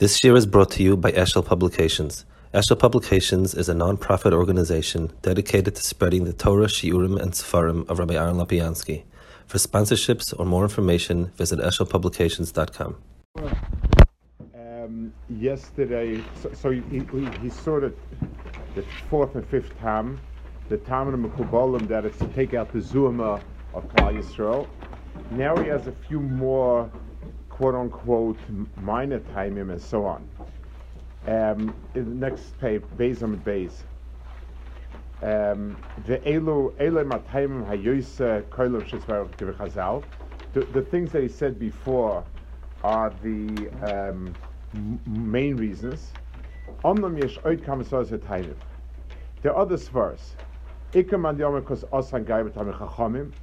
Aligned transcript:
This 0.00 0.24
year 0.24 0.34
is 0.34 0.44
brought 0.44 0.72
to 0.72 0.82
you 0.82 0.96
by 0.96 1.12
Eshel 1.12 1.46
Publications. 1.46 2.24
Eshel 2.52 2.76
Publications 2.76 3.54
is 3.54 3.68
a 3.68 3.74
non-profit 3.74 4.32
organization 4.32 5.12
dedicated 5.22 5.76
to 5.76 5.82
spreading 5.84 6.24
the 6.24 6.32
Torah, 6.32 6.66
Shiurim, 6.66 7.16
and 7.22 7.30
Sefarim 7.30 7.88
of 7.88 8.00
Rabbi 8.00 8.14
Aaron 8.14 8.34
Lopiansky. 8.34 9.04
For 9.46 9.58
sponsorships 9.58 10.34
or 10.36 10.46
more 10.46 10.64
information, 10.64 11.26
visit 11.36 11.60
eshelpublications.com. 11.60 12.96
Um, 14.56 15.12
yesterday, 15.30 16.20
so, 16.42 16.52
so 16.54 16.70
he, 16.72 16.80
he, 16.90 17.26
he 17.40 17.48
saw 17.48 17.78
that 17.78 17.96
the 18.74 18.84
fourth 19.08 19.36
and 19.36 19.46
fifth 19.46 19.78
time, 19.78 20.18
the 20.70 20.74
of 20.74 21.12
the 21.12 21.28
Mekubalim, 21.28 21.86
that 21.86 22.04
is 22.04 22.16
to 22.16 22.26
take 22.34 22.52
out 22.52 22.72
the 22.72 22.80
Zuma 22.80 23.40
of 23.72 23.86
Klal 23.90 24.20
Yisrael. 24.20 24.66
Now 25.30 25.56
he 25.56 25.68
has 25.68 25.86
a 25.86 25.94
few 26.08 26.18
more 26.18 26.90
quote 27.54 27.74
unquote 27.76 28.36
minor 28.76 29.20
timing 29.32 29.70
and 29.70 29.80
so 29.80 30.04
on. 30.04 30.28
Um, 31.26 31.74
in 31.94 32.20
the 32.20 32.28
next 32.28 32.58
page, 32.60 32.82
base 32.96 33.22
on 33.22 33.36
base. 33.36 33.84
Um, 35.22 35.76
the 36.06 36.20
the 40.72 40.82
things 40.82 41.12
that 41.12 41.22
he 41.22 41.28
said 41.28 41.58
before 41.58 42.24
are 42.82 43.12
the 43.22 43.70
um, 43.82 44.34
main 45.06 45.56
reasons. 45.56 46.12
Are 46.82 46.94
other 52.76 53.42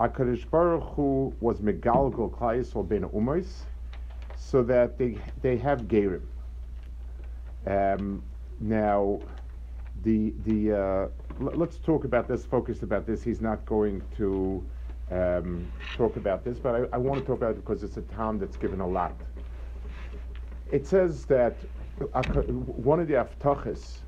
HaKadosh 0.00 0.48
Baruch 0.50 0.94
Hu 0.94 1.34
was 1.40 1.60
Megalgal 1.60 2.30
Klai 2.30 2.74
or 2.74 2.82
Ben 2.82 3.02
Umos, 3.02 3.64
so 4.34 4.62
that 4.62 4.96
they 4.96 5.18
they 5.42 5.58
have 5.58 5.82
Gerim. 5.82 6.22
Um, 7.66 8.22
now, 8.60 9.20
the 10.02 10.32
the 10.46 10.72
uh, 10.72 10.76
l- 10.78 11.52
let's 11.54 11.76
talk 11.76 12.04
about 12.04 12.28
this. 12.28 12.46
Focus 12.46 12.82
about 12.82 13.06
this. 13.06 13.22
He's 13.22 13.42
not 13.42 13.66
going 13.66 14.00
to 14.16 14.64
um, 15.10 15.70
talk 15.98 16.16
about 16.16 16.44
this, 16.44 16.58
but 16.58 16.74
I, 16.74 16.94
I, 16.94 16.96
want 16.96 17.20
to 17.20 17.26
talk 17.26 17.36
about 17.36 17.50
it 17.50 17.56
because 17.56 17.82
it's 17.82 17.98
a 17.98 18.02
town 18.02 18.38
that's 18.38 18.56
given 18.56 18.80
a 18.80 18.86
lot. 18.86 19.14
It 20.72 20.86
says 20.86 21.26
that 21.26 21.56
one 22.08 23.00
of 23.00 23.08
the 23.08 23.14
aftachas 23.14 23.98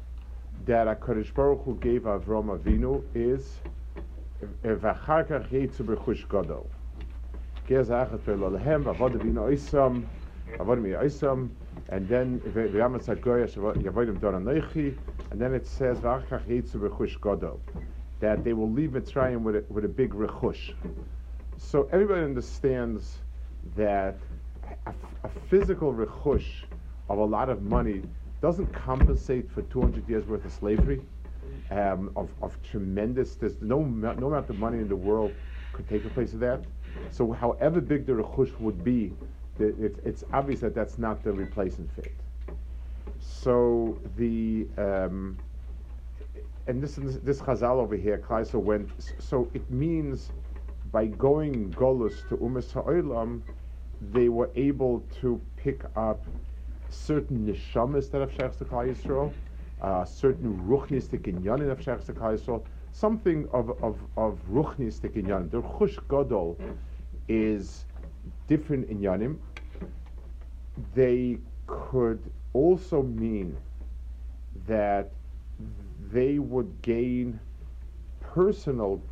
that 0.65 0.87
Hakadosh 0.87 1.35
Baruch 1.35 1.65
Hu 1.65 1.75
gave 1.77 2.03
Avram 2.03 2.57
Avinu 2.57 3.03
is 3.15 3.59
ואחר 4.64 5.24
כך 5.24 5.54
יצאו 5.54 5.86
ברכוש 5.86 6.26
גדול. 6.26 6.64
גז 7.68 7.92
אחת 7.92 8.20
פרלו 8.20 8.50
להם, 8.50 8.82
ועבוד 8.86 9.16
אבינו 9.16 9.48
איסם, 9.48 9.94
עבוד 10.60 10.80
מי 10.80 10.96
איסם, 10.96 11.48
and 11.88 12.10
then 12.10 12.50
ויאמר 12.54 13.00
צגויה 13.00 13.46
יבוא 13.84 14.02
עם 14.02 14.16
דון 14.16 14.36
אנכי, 14.36 14.92
and 15.32 15.34
then 15.34 15.54
it 15.54 15.66
says 15.80 15.98
ואחר 16.02 16.38
כך 16.38 16.50
יצאו 16.50 16.80
ברכוש 16.80 17.18
גדול. 17.18 17.58
That 18.22 18.44
they 18.44 18.54
will 18.54 18.72
leave 18.72 18.92
Mitzrayim 18.94 19.44
with 19.44 19.56
a, 19.56 19.64
with 19.70 19.86
a 19.86 19.94
big 20.02 20.14
rechush. 20.14 20.74
So 21.58 21.88
everybody 21.92 22.22
understands 22.22 23.20
that 23.76 24.16
a, 24.88 24.94
a 25.24 25.30
physical 25.50 25.94
rechush 25.94 26.64
of 27.10 27.18
a 27.20 27.26
lot 27.26 27.50
of 27.50 27.62
money 27.62 28.02
doesn't 28.42 28.72
compensate 28.74 29.52
for 29.52 29.62
200 29.64 30.08
years 30.10 30.26
worth 30.26 30.46
of 30.46 30.52
slavery 30.52 31.02
um, 31.71 32.11
of, 32.17 32.31
of 32.43 32.61
tremendous, 32.63 33.37
there's 33.37 33.61
no, 33.61 33.83
no 33.83 34.27
amount 34.29 34.51
of 34.51 34.59
money 34.59 34.79
in 34.79 34.89
the 34.89 34.97
world 34.97 35.33
could 35.73 35.89
take 35.89 36.03
the 36.03 36.11
place 36.11 36.33
of 36.35 36.41
that. 36.41 36.61
So 37.11 37.33
however 37.33 37.81
big 37.81 38.07
the 38.07 38.13
rechush 38.13 38.59
would 38.61 38.85
be, 38.85 39.13
the, 39.59 39.75
it's, 39.83 39.99
it's 40.05 40.25
obvious 40.33 40.61
that 40.61 40.75
that's 40.75 40.99
not 40.99 41.23
the 41.25 41.33
replacement 41.33 41.91
fit. 41.95 42.13
So 43.19 43.99
the, 44.17 44.67
um, 44.77 45.39
and 46.67 46.83
this, 46.83 46.97
this 46.97 47.41
Chazal 47.41 47.79
over 47.79 47.97
here, 47.97 48.19
Kleiser 48.19 48.59
went, 48.59 48.91
so 49.19 49.49
it 49.55 49.69
means 49.71 50.31
by 50.91 51.07
going 51.07 51.73
Golus 51.73 52.29
to 52.29 52.37
Umas 52.37 52.73
Ha'olam, 52.73 53.41
they 54.13 54.29
were 54.29 54.51
able 54.55 55.03
to 55.21 55.41
pick 55.57 55.85
up 55.97 56.25
certain 56.91 57.47
neshamas 57.47 58.11
that 58.11 58.21
have 58.21 58.31
Shechs 58.33 58.59
to 58.59 58.65
Klal 58.65 58.95
Yisrael, 58.95 59.33
uh, 59.83 60.05
certain 60.05 60.57
ruchnistic 60.67 61.23
inyanim 61.23 61.71
of 61.71 61.81
Shech 61.81 62.03
Yisrael, 62.05 62.63
something 62.93 63.49
of, 63.53 63.71
of, 63.83 63.99
of 64.17 64.39
ruchnistic 64.51 65.13
inyanim. 65.21 65.51
The 65.51 65.61
chush 65.63 65.99
gadol 66.09 66.57
is 67.29 67.85
different 68.47 68.89
inyanim. 68.89 69.37
They 70.95 71.39
could 71.67 72.21
also 72.53 73.03
mean 73.03 73.57
that 74.67 75.11
they 76.13 76.39
would 76.39 76.81
gain 76.83 77.41
personal 78.21 79.03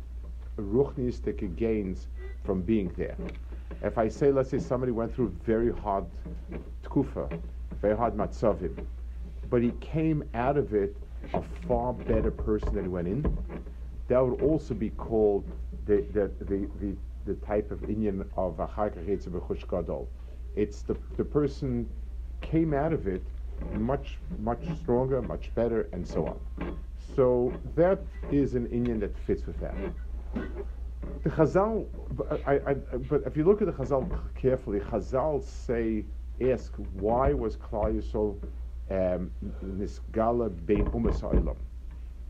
ruchnistic 0.57 1.55
gains 1.55 2.07
from 2.43 2.61
being 2.61 2.91
there. 2.97 3.15
If 3.83 3.97
I 3.97 4.07
say, 4.07 4.31
let's 4.31 4.49
say 4.49 4.59
somebody 4.59 4.91
went 4.91 5.13
through 5.13 5.29
very 5.43 5.71
hard 5.71 6.05
tkufa, 6.83 7.39
very 7.81 7.97
hard 7.97 8.15
matzavim, 8.15 8.85
but 9.51 9.61
he 9.61 9.71
came 9.81 10.23
out 10.33 10.57
of 10.57 10.73
it 10.73 10.95
a 11.33 11.43
far 11.67 11.93
better 11.93 12.31
person 12.31 12.73
than 12.73 12.85
he 12.85 12.89
went 12.89 13.07
in. 13.07 13.21
That 14.07 14.25
would 14.25 14.41
also 14.41 14.73
be 14.73 14.89
called 14.91 15.45
the 15.85 15.97
the 16.13 16.31
the, 16.45 16.67
the, 16.79 16.95
the 17.25 17.35
type 17.45 17.69
of 17.69 17.81
inyan 17.81 18.25
of 18.35 18.59
a 18.59 18.67
gadol. 19.69 20.09
It's 20.55 20.81
the 20.81 20.95
the 21.17 21.23
person 21.23 21.87
came 22.41 22.73
out 22.73 22.93
of 22.93 23.07
it 23.07 23.21
much 23.73 24.17
much 24.39 24.63
stronger, 24.81 25.21
much 25.21 25.53
better, 25.53 25.87
and 25.91 26.07
so 26.07 26.25
on. 26.25 26.77
So 27.15 27.53
that 27.75 27.99
is 28.31 28.55
an 28.55 28.67
inyan 28.67 28.99
that 29.01 29.15
fits 29.17 29.45
with 29.45 29.59
that. 29.59 29.75
The 31.23 31.29
Chazal, 31.29 31.87
uh, 32.29 32.37
I, 32.47 32.53
I, 32.71 32.73
but 33.09 33.23
if 33.25 33.35
you 33.35 33.43
look 33.43 33.61
at 33.61 33.67
the 33.67 33.73
Chazal 33.73 34.07
carefully, 34.35 34.79
Chazal 34.79 35.43
say, 35.43 36.05
ask, 36.41 36.73
why 36.93 37.33
was 37.33 37.57
Klal 37.57 37.93
Yisrael 37.93 38.37
Nisgala 38.91 40.49
Bein 40.65 40.85
Umas 40.91 41.55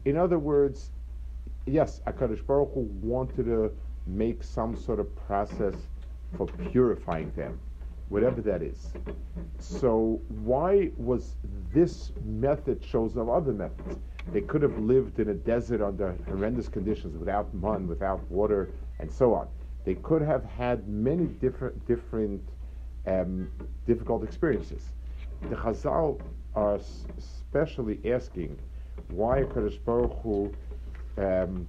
In 0.06 0.18
other 0.18 0.40
words, 0.40 0.92
yes, 1.66 2.02
Akadosh 2.08 2.46
Baruch 2.46 2.74
Hu 2.74 2.82
wanted 3.02 3.46
to 3.46 3.72
make 4.08 4.44
some 4.44 4.76
sort 4.76 5.00
of 5.00 5.16
process 5.28 5.76
for 6.38 6.48
purifying 6.72 7.32
them, 7.36 7.60
whatever 8.10 8.42
that 8.42 8.62
is. 8.62 8.94
So 9.60 10.22
why 10.44 10.92
was 10.98 11.36
this 11.74 12.12
method 12.26 12.82
chosen 12.82 13.22
of 13.22 13.30
other 13.30 13.54
methods? 13.54 14.00
They 14.32 14.42
could 14.42 14.62
have 14.62 14.78
lived 14.78 15.20
in 15.20 15.30
a 15.30 15.34
desert 15.34 15.82
under 15.82 16.16
horrendous 16.28 16.68
conditions, 16.68 17.18
without 17.18 17.54
mun, 17.54 17.88
without 17.88 18.22
water, 18.30 18.70
and 19.00 19.12
so 19.12 19.34
on. 19.34 19.48
They 19.84 19.96
could 19.96 20.22
have 20.22 20.46
had 20.46 20.88
many 20.88 21.26
different 21.26 21.88
different 21.88 22.42
um, 23.08 23.50
difficult 23.88 24.24
experiences. 24.24 24.94
The 25.50 25.56
Chazal 25.56 26.22
are 26.56 26.80
especially 27.18 28.00
asking 28.12 28.58
why 29.10 29.44
Kadosh 29.44 29.84
Baruch 29.84 30.18
Hu, 30.22 30.54
um, 31.18 31.68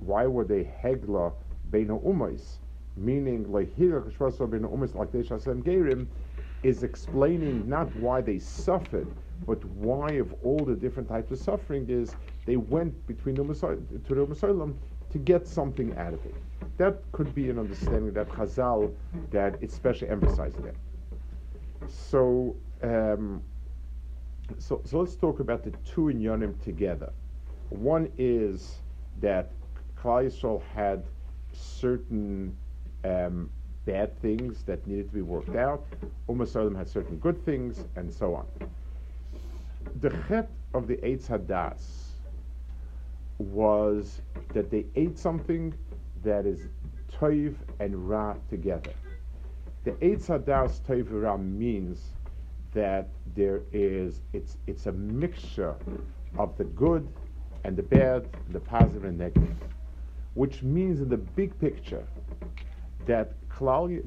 why 0.00 0.26
were 0.26 0.44
they 0.44 0.64
hegla 0.82 1.32
beina 1.70 2.02
umais, 2.04 2.58
meaning 2.96 3.50
like 3.50 3.74
here 3.76 4.00
Kadosh 4.00 4.38
beina 4.48 4.68
umais 4.68 4.92
shasem 4.92 5.62
gerim, 5.62 6.06
is 6.62 6.82
explaining 6.82 7.68
not 7.68 7.94
why 7.96 8.20
they 8.20 8.38
suffered, 8.38 9.06
but 9.46 9.64
why 9.66 10.08
of 10.14 10.34
all 10.42 10.58
the 10.58 10.74
different 10.74 11.08
types 11.08 11.30
of 11.30 11.38
suffering 11.38 11.86
is 11.88 12.16
they 12.46 12.56
went 12.56 13.06
between 13.06 13.34
the 13.34 13.42
to 13.44 14.14
the 14.14 14.26
Messiah 14.26 14.54
to 15.10 15.18
get 15.18 15.46
something 15.46 15.96
out 15.96 16.12
of 16.12 16.24
it. 16.26 16.34
That 16.76 17.00
could 17.12 17.34
be 17.34 17.48
an 17.50 17.58
understanding 17.58 18.12
that 18.14 18.28
Chazal 18.28 18.92
that 19.30 19.62
especially 19.62 20.08
emphasizes 20.08 20.60
that. 20.62 20.74
So 21.88 22.56
um, 22.82 23.42
so, 24.58 24.80
so 24.84 25.00
let's 25.00 25.16
talk 25.16 25.40
about 25.40 25.64
the 25.64 25.70
two 25.84 26.02
inyanim 26.02 26.60
together. 26.62 27.12
One 27.70 28.10
is 28.18 28.78
that 29.20 29.50
Klal 29.96 30.62
had 30.74 31.04
certain 31.52 32.56
um, 33.04 33.50
bad 33.84 34.18
things 34.20 34.62
that 34.64 34.86
needed 34.86 35.08
to 35.08 35.14
be 35.14 35.22
worked 35.22 35.56
out. 35.56 35.86
Umm 36.28 36.74
had 36.76 36.88
certain 36.88 37.18
good 37.18 37.44
things, 37.44 37.84
and 37.96 38.12
so 38.12 38.34
on. 38.34 38.46
the 40.00 40.10
chet 40.28 40.50
of 40.74 40.86
the 40.86 40.96
Eitz 40.98 41.28
Hadas 41.28 42.12
was 43.38 44.22
that 44.52 44.70
they 44.70 44.86
ate 44.96 45.18
something 45.18 45.74
that 46.22 46.46
is 46.46 46.68
toiv 47.12 47.54
and 47.80 48.08
ra 48.08 48.34
together. 48.50 48.92
The 49.84 49.92
Eitz 49.92 50.26
Hadas 50.26 50.80
toiv 50.82 51.08
ra 51.10 51.36
means 51.36 52.12
that 52.72 53.08
there 53.34 53.62
is 53.72 54.20
it's 54.32 54.58
it's 54.66 54.86
a 54.86 54.92
mixture 54.92 55.74
of 56.36 56.56
the 56.56 56.64
good 56.64 57.08
and 57.64 57.76
the 57.76 57.82
bad, 57.82 58.28
the 58.50 58.60
positive 58.60 59.04
and 59.04 59.18
negative, 59.18 59.56
which 60.34 60.62
means 60.62 61.00
in 61.00 61.08
the 61.08 61.16
big 61.16 61.58
picture 61.58 62.06
that 63.06 63.32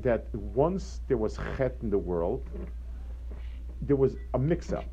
that 0.01 0.33
once 0.33 1.01
there 1.09 1.17
was 1.17 1.37
chet 1.57 1.75
in 1.81 1.89
the 1.89 1.97
world, 1.97 2.41
there 3.81 3.97
was 3.97 4.15
a 4.33 4.39
mix-up, 4.39 4.85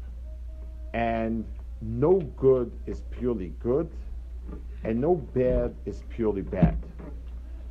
and 0.94 1.44
no 1.80 2.18
good 2.36 2.72
is 2.86 3.02
purely 3.10 3.52
good, 3.60 3.88
and 4.82 5.00
no 5.00 5.14
bad 5.14 5.76
is 5.86 6.02
purely 6.08 6.42
bad. 6.42 6.76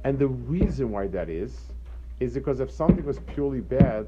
And 0.06 0.18
the 0.18 0.28
reason 0.28 0.92
why 0.92 1.08
that 1.08 1.30
is, 1.30 1.60
is 2.22 2.36
because 2.36 2.62
if 2.62 2.72
something 2.72 3.04
was 3.06 3.20
purely 3.20 3.60
bad, 3.60 4.08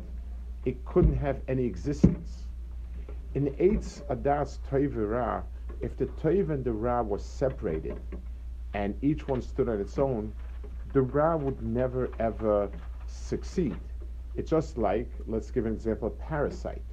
it 0.70 0.86
couldn't 0.86 1.18
have 1.18 1.42
any 1.48 1.66
existence. 1.66 2.44
In 3.34 3.48
Eitz 3.56 4.04
Hadas 4.06 4.60
Toiv 4.70 5.44
if 5.82 5.98
the 5.98 6.06
Toiv 6.06 6.52
and 6.52 6.64
the 6.64 6.72
Ra 6.72 7.02
was 7.02 7.26
separated, 7.26 8.00
and 8.76 8.94
each 9.02 9.28
one 9.28 9.42
stood 9.42 9.68
on 9.68 9.82
its 9.82 9.98
own, 9.98 10.32
the 10.94 11.02
Ra 11.02 11.36
would 11.38 11.60
never 11.64 12.12
ever 12.20 12.70
succeed. 13.08 13.80
It's 14.36 14.52
just 14.52 14.78
like, 14.78 15.10
let's 15.26 15.50
give 15.50 15.66
an 15.66 15.74
example, 15.74 16.10
a 16.10 16.12
parasite. 16.12 16.84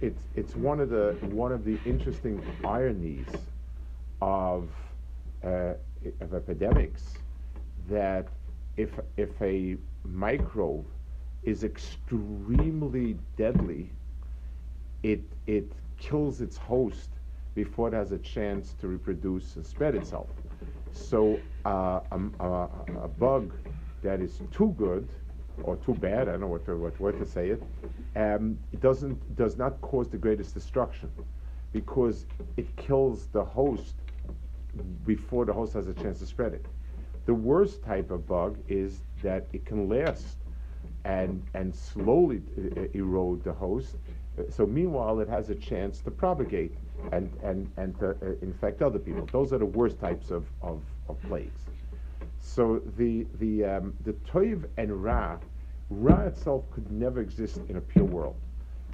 It's, 0.00 0.22
it's 0.36 0.54
one, 0.54 0.78
of 0.78 0.90
the, 0.90 1.16
one 1.32 1.50
of 1.50 1.64
the 1.64 1.76
interesting 1.84 2.40
ironies 2.64 3.26
of, 4.22 4.68
uh, 5.42 5.74
of 6.20 6.34
epidemics 6.34 7.14
that 7.88 8.28
if, 8.76 8.90
if 9.16 9.30
a 9.42 9.76
microbe 10.04 10.86
is 11.42 11.64
extremely 11.64 13.16
deadly, 13.36 13.90
it, 15.02 15.22
it 15.46 15.72
kills 15.98 16.40
its 16.40 16.56
host 16.56 17.10
before 17.54 17.88
it 17.88 17.94
has 17.94 18.12
a 18.12 18.18
chance 18.18 18.74
to 18.80 18.88
reproduce 18.88 19.56
and 19.56 19.64
spread 19.64 19.94
itself. 19.94 20.28
So 20.92 21.40
uh, 21.64 22.00
a, 22.10 22.20
a, 22.40 22.68
a, 23.04 23.08
bug 23.08 23.52
that 24.02 24.20
is 24.20 24.40
too 24.50 24.74
good 24.78 25.08
or 25.62 25.76
too 25.76 25.94
bad, 25.94 26.28
I 26.28 26.32
don't 26.32 26.40
know 26.40 26.46
what, 26.46 26.64
to, 26.66 26.76
what 26.76 27.18
to 27.18 27.26
say 27.26 27.50
it, 27.50 27.62
um, 28.16 28.58
it 28.72 28.80
doesn't, 28.80 29.36
does 29.36 29.56
not 29.56 29.80
cause 29.80 30.08
the 30.08 30.16
greatest 30.16 30.54
destruction 30.54 31.10
because 31.72 32.26
it 32.56 32.74
kills 32.76 33.26
the 33.28 33.44
host 33.44 33.94
before 35.06 35.44
the 35.44 35.52
host 35.52 35.74
has 35.74 35.86
a 35.86 35.94
chance 35.94 36.18
to 36.20 36.26
spread 36.26 36.54
it. 36.54 36.66
The 37.26 37.34
worst 37.34 37.82
type 37.82 38.10
of 38.10 38.26
bug 38.26 38.58
is 38.68 39.02
that 39.22 39.46
it 39.52 39.64
can 39.64 39.88
last 39.88 40.38
and, 41.04 41.42
and 41.54 41.74
slowly 41.74 42.42
uh, 42.76 42.82
erode 42.94 43.42
the 43.44 43.52
host. 43.52 43.96
So 44.48 44.66
meanwhile, 44.66 45.20
it 45.20 45.28
has 45.28 45.50
a 45.50 45.54
chance 45.54 46.00
to 46.00 46.10
propagate 46.10 46.74
and, 47.12 47.30
and, 47.42 47.70
and 47.76 47.98
to 47.98 48.10
uh, 48.10 48.14
infect 48.42 48.82
other 48.82 48.98
people. 48.98 49.28
Those 49.32 49.52
are 49.52 49.58
the 49.58 49.66
worst 49.66 49.98
types 50.00 50.30
of, 50.30 50.46
of, 50.62 50.82
of 51.08 51.20
plagues. 51.22 51.62
So 52.38 52.80
the, 52.96 53.26
the, 53.38 53.64
um, 53.64 53.94
the 54.04 54.12
Toiv 54.12 54.66
and 54.76 55.02
Ra, 55.02 55.38
Ra 55.90 56.22
itself 56.22 56.64
could 56.70 56.90
never 56.90 57.20
exist 57.20 57.60
in 57.68 57.76
a 57.76 57.80
pure 57.80 58.04
world. 58.04 58.36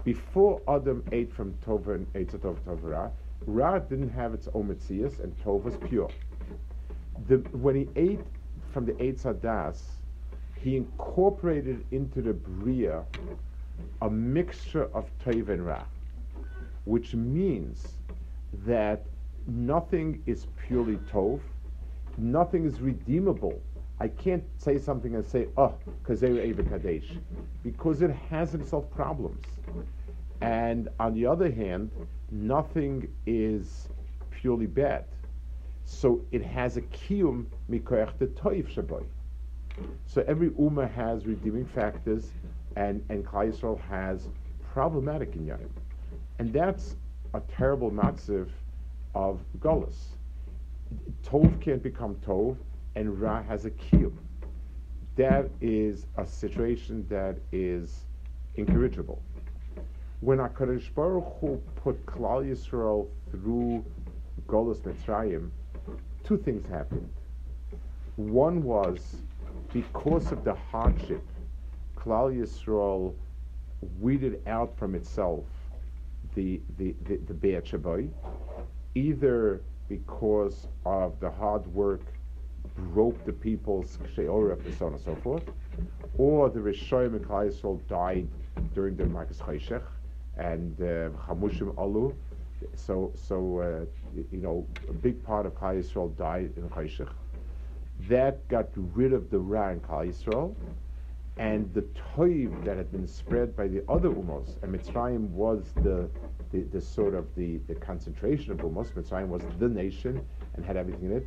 Before 0.04 0.60
Adam 0.68 1.02
ate 1.12 1.32
from 1.32 1.54
Tova 1.66 1.94
and 1.94 2.06
ate 2.14 2.30
to 2.30 2.38
Tova, 2.38 2.58
Tova 2.60 2.90
Ra, 2.90 3.10
Ra 3.46 3.78
didn't 3.78 4.10
have 4.10 4.34
its 4.34 4.48
own 4.54 4.68
Metzias 4.68 5.20
and 5.20 5.36
Tov 5.44 5.62
was 5.62 5.76
pure. 5.76 6.10
The, 7.28 7.36
when 7.52 7.74
he 7.74 7.88
ate 7.96 8.20
from 8.72 8.84
the 8.84 8.92
Eitz 8.92 9.22
Hadas, 9.22 9.82
he 10.60 10.76
incorporated 10.76 11.84
into 11.90 12.22
the 12.22 12.32
Bria 12.32 13.04
a 14.02 14.10
mixture 14.10 14.84
of 14.94 15.10
Tov 15.24 15.48
and 15.48 15.64
Ra 15.64 15.84
which 16.86 17.14
means 17.14 17.98
that 18.64 19.04
nothing 19.46 20.22
is 20.24 20.46
purely 20.66 20.96
tov, 21.12 21.40
nothing 22.16 22.64
is 22.64 22.80
redeemable. 22.80 23.60
I 23.98 24.08
can't 24.08 24.44
say 24.56 24.78
something 24.78 25.14
and 25.14 25.24
say, 25.24 25.48
oh, 25.56 25.74
Kazeru 26.04 26.44
Eva 26.44 26.62
Kadesh, 26.62 27.10
because 27.62 28.02
it 28.02 28.10
has 28.30 28.54
itself 28.54 28.88
problems. 28.90 29.44
And 30.40 30.88
on 31.00 31.14
the 31.14 31.26
other 31.26 31.50
hand, 31.50 31.90
nothing 32.30 33.08
is 33.26 33.88
purely 34.30 34.66
bad. 34.66 35.04
So 35.84 36.20
it 36.30 36.42
has 36.44 36.76
a 36.76 36.82
kiyum 36.82 37.46
mikoyach 37.70 38.18
the 38.18 38.26
toiv 38.26 38.72
shaboy. 38.72 39.04
So 40.06 40.24
every 40.26 40.50
ummah 40.50 40.90
has 40.94 41.26
redeeming 41.26 41.66
factors, 41.66 42.30
and 42.76 43.04
and 43.08 43.24
Klal 43.24 43.80
has 43.82 44.28
problematic 44.72 45.32
inyanim. 45.32 45.70
And 46.38 46.52
that's 46.52 46.96
a 47.34 47.40
terrible 47.40 47.90
matziv 47.90 48.48
of 49.14 49.40
Golas. 49.58 49.96
Tov 51.24 51.60
can't 51.60 51.82
become 51.82 52.14
Tov, 52.16 52.56
and 52.94 53.20
Ra 53.20 53.42
has 53.42 53.64
a 53.64 53.70
kiyum. 53.70 54.12
That 55.16 55.48
is 55.60 56.06
a 56.16 56.26
situation 56.26 57.06
that 57.08 57.38
is 57.52 58.04
incorrigible. 58.56 59.22
When 60.20 60.38
HaKadosh 60.38 60.94
Baruch 60.94 61.38
Hu 61.40 61.60
put 61.76 62.04
Klal 62.06 62.44
Yisrael 62.44 63.08
through 63.30 63.84
Golas 64.46 64.80
Mitzrayim, 64.80 65.50
two 66.24 66.36
things 66.38 66.66
happened. 66.66 67.08
One 68.16 68.62
was 68.62 69.16
because 69.76 70.32
of 70.32 70.42
the 70.42 70.54
hardship, 70.54 71.22
Klal 71.98 72.34
Yisrael 72.34 73.12
weeded 74.00 74.40
out 74.46 74.74
from 74.78 74.94
itself 74.94 75.44
the, 76.34 76.62
the, 76.78 76.94
the, 77.04 77.16
the 77.26 77.34
Shabai, 77.34 78.08
either 78.94 79.60
because 79.90 80.66
of 80.86 81.20
the 81.20 81.30
hard 81.30 81.66
work 81.74 82.00
broke 82.94 83.22
the 83.26 83.32
people's 83.32 83.98
sheorah 84.14 84.64
and 84.64 84.74
so 84.76 84.86
on 84.86 84.94
and 84.94 85.02
so 85.02 85.14
forth, 85.16 85.44
or 86.16 86.48
the 86.48 86.58
Rishoyim 86.58 87.14
and 87.14 87.24
Klal 87.26 87.50
Yisrael 87.50 87.78
died 87.86 88.26
during 88.74 88.96
the 88.96 89.04
Marcus 89.04 89.38
Chayshech 89.38 89.84
and 90.38 90.80
uh, 90.80 91.10
Alu. 91.78 92.14
So, 92.74 93.12
so 93.14 93.58
uh, 93.58 94.20
you 94.32 94.38
know, 94.38 94.66
a 94.88 94.92
big 94.94 95.22
part 95.22 95.44
of 95.44 95.54
Klal 95.54 95.82
Yisrael 95.82 96.16
died 96.16 96.52
in 96.56 96.66
Chayshech. 96.70 97.12
That 98.08 98.46
got 98.48 98.68
rid 98.74 99.12
of 99.12 99.30
the 99.30 99.38
Ra 99.38 99.70
in 99.70 99.80
Klal 99.80 100.08
Yisrael, 100.08 100.54
and 101.38 101.72
the 101.74 101.82
toiv 102.14 102.64
that 102.64 102.76
had 102.76 102.90
been 102.90 103.06
spread 103.06 103.56
by 103.56 103.68
the 103.68 103.82
other 103.88 104.08
umos, 104.08 104.62
and 104.62 104.74
Mitzrayim 104.74 105.28
was 105.30 105.72
the, 105.82 106.08
the, 106.50 106.60
the, 106.72 106.80
sort 106.80 107.14
of 107.14 107.26
the, 107.34 107.58
the 107.66 107.74
concentration 107.74 108.52
of 108.52 108.58
umos. 108.58 108.92
Mitzrayim 108.92 109.28
was 109.28 109.42
the 109.58 109.68
nation 109.68 110.24
and 110.54 110.64
had 110.64 110.76
everything 110.76 111.10
in 111.10 111.16
it. 111.16 111.26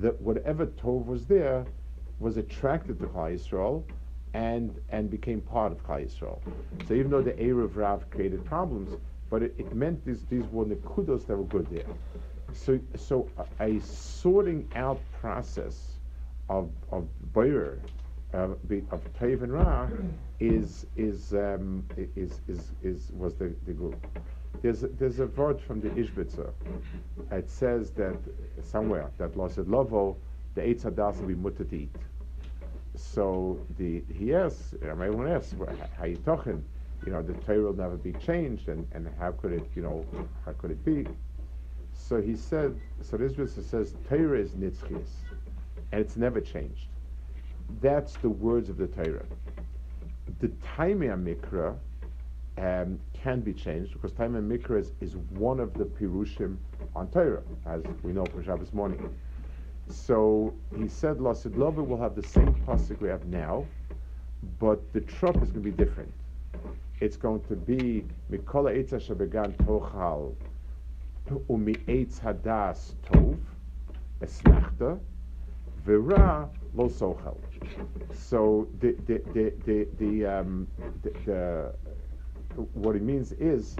That 0.00 0.20
whatever 0.20 0.66
tov 0.66 1.06
was 1.06 1.26
there 1.26 1.66
was 2.18 2.36
attracted 2.36 2.98
to 3.00 3.06
Klal 3.06 3.34
Yisrael 3.34 3.84
and 4.32 4.80
and 4.88 5.10
became 5.10 5.40
part 5.40 5.72
of 5.72 5.86
Klal 5.86 6.04
Yisrael. 6.04 6.40
So 6.88 6.94
even 6.94 7.10
though 7.10 7.22
the 7.22 7.32
Erev 7.32 7.76
Rav 7.76 8.10
created 8.10 8.44
problems, 8.44 8.96
but 9.30 9.42
it, 9.42 9.54
it 9.58 9.74
meant 9.74 10.04
these 10.04 10.24
these 10.24 10.44
were 10.46 10.64
the 10.64 10.76
kudos 10.76 11.24
that 11.26 11.36
were 11.36 11.44
good 11.44 11.66
there. 11.70 11.84
So 12.52 12.80
so 12.96 13.28
a, 13.60 13.64
a 13.76 13.80
sorting 13.80 14.68
out 14.74 15.00
process 15.20 15.93
of 16.48 16.70
of 16.90 17.06
Bayer 17.32 17.80
uh, 18.32 18.48
of 18.90 19.12
Tov 19.18 19.42
and 19.42 19.52
Ra 19.52 19.88
is 20.40 20.86
is 20.96 21.34
um, 21.34 21.84
is, 22.16 22.40
is 22.48 22.72
is 22.82 23.10
was 23.12 23.34
the, 23.34 23.54
the 23.66 23.72
group. 23.72 24.06
There's 24.62 24.84
a, 24.84 24.88
there's 24.88 25.20
a 25.20 25.26
word 25.26 25.60
from 25.60 25.80
the 25.80 25.88
Ishbitzer. 25.90 26.50
It 27.32 27.50
says 27.50 27.90
that 27.92 28.16
somewhere 28.62 29.10
that 29.18 29.36
Losid 29.36 29.66
Lovo 29.66 30.16
the 30.54 30.62
Eitz 30.62 30.82
Hadas 30.82 31.20
will 31.20 31.28
be 31.28 31.34
mutter 31.34 31.64
to 31.64 31.76
eat. 31.76 31.96
So 32.96 33.58
the 33.76 34.04
he 34.12 34.34
asks, 34.34 34.74
everyone 34.82 35.28
asks, 35.28 35.54
how 35.98 36.04
you 36.04 36.16
talking? 36.16 36.64
You 37.04 37.12
know, 37.12 37.22
the 37.22 37.34
Torah 37.34 37.60
will 37.60 37.74
never 37.74 37.96
be 37.96 38.12
changed, 38.12 38.68
and, 38.68 38.86
and 38.92 39.08
how 39.18 39.32
could 39.32 39.52
it, 39.52 39.68
you 39.74 39.82
know, 39.82 40.06
how 40.46 40.52
could 40.52 40.70
it 40.70 40.84
be? 40.84 41.06
So 41.92 42.22
he 42.22 42.36
said, 42.36 42.78
so 43.02 43.16
this 43.16 43.34
says 43.66 43.94
Torah 44.08 44.38
is 44.38 44.50
nitzchis, 44.52 45.08
and 45.94 46.00
it's 46.00 46.16
never 46.16 46.40
changed. 46.40 46.88
That's 47.80 48.14
the 48.14 48.28
words 48.28 48.68
of 48.68 48.78
the 48.78 48.88
Torah. 48.88 49.24
The 50.40 50.48
Taimei 50.48 51.14
Mikra 51.14 51.76
um, 52.58 52.98
can 53.12 53.40
be 53.40 53.52
changed 53.52 53.92
because 53.92 54.10
Taimei 54.10 54.42
Mikra 54.42 54.80
is, 54.80 54.90
is, 55.00 55.14
one 55.38 55.60
of 55.60 55.72
the 55.74 55.84
Pirushim 55.84 56.56
on 56.96 57.06
Torah, 57.12 57.44
as 57.66 57.84
we 58.02 58.12
know 58.12 58.24
from 58.24 58.42
Shabbos 58.42 58.72
morning. 58.72 59.08
So 59.88 60.52
he 60.76 60.88
said, 60.88 61.18
Lasid 61.18 61.54
will 61.54 61.96
have 61.96 62.16
the 62.16 62.26
same 62.26 62.52
pasuk 62.66 63.00
we 63.00 63.08
have 63.08 63.26
now, 63.26 63.64
but 64.58 64.80
the 64.94 65.00
trop 65.00 65.40
is 65.44 65.52
going 65.52 65.64
to 65.64 65.70
be 65.70 65.84
different. 65.84 66.12
it's 66.98 67.16
going 67.16 67.40
to 67.42 67.54
be 67.54 68.04
Mikola 68.32 68.74
Eitz 68.76 69.16
Began 69.16 69.52
Tochal 69.64 70.34
Umi 71.48 71.74
Eitz 71.86 72.18
Hadas 72.18 72.94
Tov 73.06 73.38
Esnachta 74.20 74.98
Vira 75.84 76.48
Lo. 76.74 76.88
So 76.88 78.68
the 78.80 78.96
the 79.06 79.22
the 79.32 79.52
the, 79.64 79.88
the, 79.98 80.26
um, 80.26 80.66
the, 81.02 81.10
the 81.26 81.74
what 82.72 82.96
it 82.96 83.02
means 83.02 83.32
is 83.32 83.76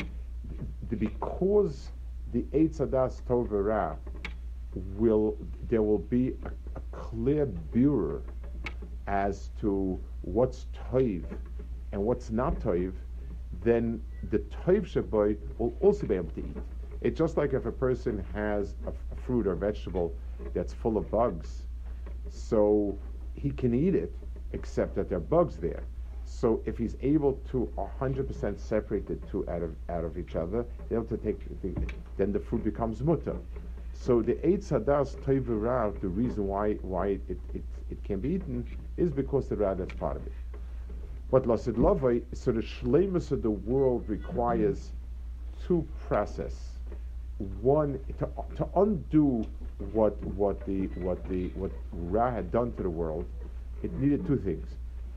because 0.99 1.91
the 2.33 2.43
Eitz 2.53 2.79
Hadas 2.79 3.23
Tov 3.23 3.49
Vira 3.49 3.97
will 4.97 5.37
there 5.69 5.83
will 5.83 5.99
be 5.99 6.35
a, 6.45 6.51
a 6.77 6.81
clear 6.93 7.47
birur 7.47 8.23
as 9.07 9.51
to 9.61 9.99
what's 10.23 10.67
toiv 10.91 11.25
and 11.93 12.03
what's 12.03 12.31
not 12.31 12.59
toiv, 12.61 12.93
then 13.63 14.03
the 14.31 14.39
toiv 14.65 14.83
shaboy 14.87 15.37
will 15.59 15.75
also 15.81 16.07
be 16.07 16.15
able 16.15 16.31
to 16.31 16.41
eat. 16.41 16.57
It's 17.03 17.19
just 17.19 17.37
like 17.37 17.53
if 17.53 17.67
a 17.67 17.73
person 17.73 18.25
has 18.35 18.75
a, 18.87 18.91
a 18.91 19.17
fruit 19.27 19.47
or 19.47 19.55
vegetable 19.55 20.15
that's 20.55 20.73
full 20.73 20.97
of 20.97 21.11
bugs, 21.11 21.64
so 22.35 22.99
he 23.35 23.51
can 23.51 23.75
eat 23.75 23.95
it, 23.95 24.13
except 24.53 24.95
that 24.97 25.09
there 25.09 25.19
are 25.19 25.21
bugs 25.21 25.57
there. 25.57 25.83
So 26.25 26.63
if 26.65 26.79
he's 26.79 26.97
able 27.01 27.35
to 27.51 27.71
100% 28.01 28.59
separate 28.59 29.07
the 29.07 29.17
two 29.31 29.49
out 29.49 29.63
of 29.63 29.75
out 29.89 30.05
of 30.05 30.19
each 30.19 30.37
other, 30.37 30.65
able 30.91 31.05
to 31.05 31.17
take, 31.17 31.39
then 32.17 32.33
the 32.33 32.41
fruit 32.41 32.65
becomes 32.65 33.03
mutter. 33.03 33.37
So 33.93 34.21
the 34.23 34.35
Eitz 34.35 34.71
Hadas 34.71 35.17
Toivira, 35.17 35.99
the 36.01 36.09
reason 36.09 36.47
why 36.49 36.75
why 36.75 37.07
it, 37.29 37.41
it, 37.55 37.65
it 37.91 38.05
can 38.05 38.21
be 38.21 38.31
eaten 38.31 38.67
is 38.97 39.11
because 39.11 39.49
the 39.49 39.57
Ra 39.57 39.75
that's 39.75 39.95
part 39.95 40.17
of 40.17 40.27
it. 40.27 40.33
But 41.31 41.45
Lasid 41.45 41.75
Lavai, 41.75 42.23
so 42.33 42.53
the 42.53 42.61
Shlemus 42.61 43.31
of 43.33 43.43
the 43.43 43.51
world 43.51 44.09
requires 44.09 44.93
two 45.67 45.87
process. 46.07 46.74
One 47.39 47.99
to, 48.19 48.29
to 48.57 48.69
undo 48.77 49.45
what 49.93 50.23
what 50.23 50.65
the 50.67 50.87
what 51.03 51.29
the 51.29 51.49
what 51.49 51.73
Ra 51.93 52.31
had 52.31 52.51
done 52.53 52.73
to 52.77 52.83
the 52.83 52.91
world, 52.91 53.27
it 53.83 53.93
needed 53.95 54.27
two 54.27 54.37
things. 54.37 54.69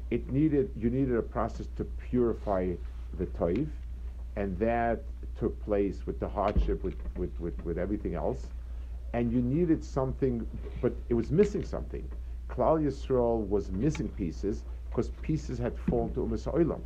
It 0.10 0.32
needed 0.32 0.72
you 0.76 0.90
needed 0.90 1.16
a 1.16 1.22
process 1.22 1.68
to 1.78 1.84
purify 2.10 2.74
the 3.18 3.26
toiv, 3.28 3.68
and 4.36 4.58
that 4.60 5.04
took 5.40 5.64
place 5.64 6.06
with 6.06 6.20
the 6.20 6.28
hardship, 6.28 6.84
with, 6.84 6.96
with, 7.16 7.40
with, 7.40 7.64
with 7.66 7.78
everything 7.78 8.16
else. 8.16 8.48
And 9.14 9.32
you 9.32 9.42
needed 9.42 9.84
something, 9.84 10.46
but 10.82 10.94
it 11.10 11.14
was 11.14 11.32
missing 11.32 11.64
something. 11.64 12.08
Klal 12.50 12.84
Yisrael 12.84 13.48
was 13.48 13.72
missing 13.72 14.10
pieces 14.10 14.64
because 14.90 15.10
pieces 15.22 15.58
had 15.58 15.78
fallen 15.78 16.14
to 16.14 16.22
Umas 16.22 16.52
Oilam. 16.52 16.82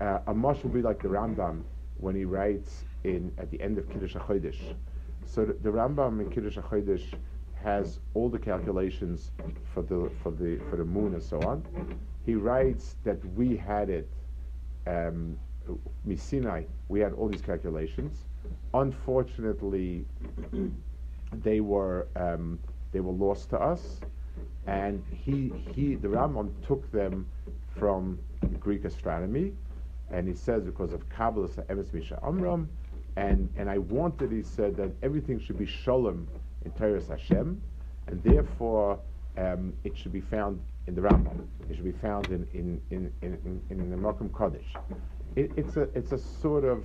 Uh, 0.00 0.18
a 0.26 0.34
mush 0.34 0.62
will 0.62 0.70
be 0.70 0.82
like 0.82 1.02
the 1.02 1.08
Rambam 1.08 1.62
when 1.98 2.14
he 2.14 2.24
writes 2.24 2.84
in 3.04 3.32
at 3.38 3.50
the 3.50 3.60
end 3.60 3.78
of 3.78 3.88
Kiddush 3.90 4.14
HaChodesh. 4.14 4.74
So 5.26 5.44
the, 5.44 5.54
the 5.54 5.70
Rambam 5.70 6.20
in 6.20 6.30
Kiddush 6.30 6.56
HaChodesh 6.56 7.14
has 7.62 7.98
all 8.14 8.28
the 8.28 8.38
calculations 8.38 9.30
for 9.72 9.82
the 9.82 10.10
for 10.22 10.30
the 10.30 10.60
for 10.70 10.76
the 10.76 10.84
moon 10.84 11.14
and 11.14 11.22
so 11.22 11.40
on. 11.42 11.64
He 12.24 12.34
writes 12.34 12.96
that 13.04 13.24
we 13.34 13.56
had 13.56 13.88
it, 13.88 14.08
um, 14.86 15.38
we 16.04 17.00
had 17.00 17.12
all 17.12 17.28
these 17.28 17.40
calculations. 17.40 18.24
Unfortunately, 18.74 20.04
they 21.42 21.60
were 21.60 22.08
um, 22.16 22.58
they 22.92 23.00
were 23.00 23.12
lost 23.12 23.50
to 23.50 23.58
us 23.58 24.00
and 24.66 25.02
he, 25.10 25.52
he, 25.74 25.94
the 25.94 26.08
Rambam 26.08 26.50
took 26.66 26.90
them 26.92 27.26
from 27.78 28.18
Greek 28.58 28.84
astronomy, 28.84 29.52
and 30.10 30.28
he 30.28 30.34
says 30.34 30.62
because 30.64 30.92
of 30.92 31.08
Kabbalah, 31.08 31.48
Emes 31.48 31.92
Misha 31.92 32.18
Amram, 32.24 32.68
and, 33.16 33.48
and 33.56 33.70
I 33.70 33.78
wanted, 33.78 34.30
he 34.30 34.42
said, 34.42 34.76
that 34.76 34.92
everything 35.02 35.40
should 35.40 35.58
be 35.58 35.66
Shalom 35.66 36.28
in 36.64 36.70
Teres 36.72 37.08
Hashem, 37.08 37.60
and 38.06 38.22
therefore 38.22 38.98
um, 39.38 39.72
it 39.84 39.96
should 39.96 40.12
be 40.12 40.20
found 40.20 40.60
in 40.86 40.94
the 40.94 41.00
Rambam. 41.00 41.46
It 41.68 41.76
should 41.76 41.84
be 41.84 41.92
found 41.92 42.26
in, 42.28 42.46
in, 42.54 42.80
in, 42.90 43.12
in, 43.22 43.60
in, 43.70 43.90
the 43.90 43.96
Malkum 43.96 44.30
Kodesh. 44.30 44.64
It, 45.34 45.50
it's, 45.56 45.76
a, 45.76 45.82
it's 45.94 46.12
a 46.12 46.18
sort 46.18 46.64
of 46.64 46.84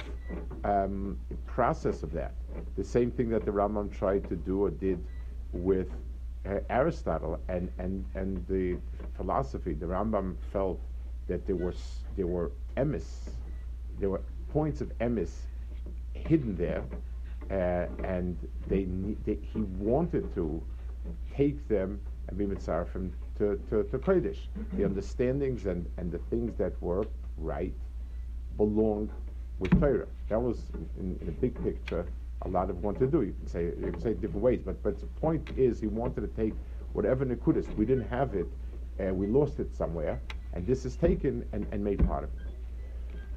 um, 0.63 1.19
process 1.45 2.01
of 2.03 2.11
that. 2.13 2.33
The 2.77 2.83
same 2.83 3.11
thing 3.11 3.29
that 3.29 3.45
the 3.45 3.51
Rambam 3.51 3.95
tried 3.95 4.27
to 4.29 4.35
do 4.35 4.63
or 4.63 4.71
did 4.71 5.03
with 5.51 5.89
uh, 6.45 6.59
Aristotle 6.69 7.39
and, 7.47 7.71
and, 7.77 8.03
and 8.15 8.45
the 8.47 8.77
philosophy, 9.15 9.73
the 9.73 9.85
Rambam 9.85 10.35
felt 10.51 10.79
that 11.27 11.45
there 11.45 11.55
were, 11.55 11.75
there 12.17 12.27
were 12.27 12.51
emis, 12.75 13.29
there 13.99 14.09
were 14.09 14.21
points 14.51 14.81
of 14.81 14.97
emis 14.99 15.31
hidden 16.13 16.55
there, 16.55 16.83
uh, 17.49 17.87
and 18.05 18.37
they, 18.67 18.85
they, 19.25 19.37
he 19.41 19.61
wanted 19.61 20.33
to 20.35 20.61
take 21.35 21.67
them 21.67 21.99
and 22.27 22.37
be 22.37 22.45
mitzarfim 22.45 23.11
to, 23.37 23.59
to, 23.69 23.83
to 23.83 23.97
Kodesh. 23.97 24.37
The 24.73 24.83
understandings 24.83 25.65
and, 25.65 25.85
and 25.97 26.11
the 26.11 26.19
things 26.29 26.55
that 26.57 26.79
were 26.81 27.05
right 27.37 27.73
belonged 28.57 29.09
with 29.59 29.79
Torah. 29.79 30.07
That 30.29 30.39
was, 30.39 30.63
in, 30.99 31.17
in 31.21 31.27
a 31.27 31.31
big 31.31 31.61
picture, 31.63 32.05
a 32.43 32.47
lot 32.47 32.69
of 32.69 32.83
want 32.83 32.99
to 32.99 33.07
do. 33.07 33.21
You 33.21 33.33
can 33.33 33.47
say 33.47 33.65
you 33.65 33.91
can 33.91 34.01
say 34.01 34.11
it 34.11 34.21
different 34.21 34.43
ways, 34.43 34.61
but 34.65 34.81
but 34.81 34.99
the 34.99 35.05
point 35.05 35.49
is 35.57 35.79
he 35.79 35.87
wanted 35.87 36.21
to 36.21 36.27
take 36.27 36.53
whatever 36.93 37.25
Nikudis 37.25 37.73
we 37.75 37.85
didn't 37.85 38.07
have 38.07 38.33
it, 38.33 38.47
and 38.99 39.15
we 39.15 39.27
lost 39.27 39.59
it 39.59 39.73
somewhere, 39.75 40.19
and 40.53 40.65
this 40.65 40.85
is 40.85 40.95
taken 40.95 41.45
and, 41.53 41.67
and 41.71 41.83
made 41.83 42.05
part 42.07 42.23
of 42.23 42.29
it. 42.31 42.50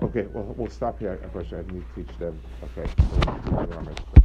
Okay, 0.03 0.27
well 0.33 0.55
we'll 0.57 0.71
stop 0.71 0.99
here. 0.99 1.13
Of 1.13 1.33
course, 1.33 1.53
I 1.53 1.63
need 1.73 1.85
to 1.95 2.05
teach 2.05 2.19
them. 2.19 2.39
Okay. 2.77 4.24